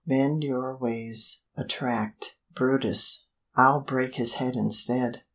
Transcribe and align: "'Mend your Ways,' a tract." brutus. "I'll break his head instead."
"'Mend 0.03 0.43
your 0.43 0.75
Ways,' 0.75 1.41
a 1.55 1.63
tract." 1.63 2.35
brutus. 2.55 3.27
"I'll 3.55 3.81
break 3.81 4.15
his 4.15 4.33
head 4.41 4.55
instead." 4.55 5.21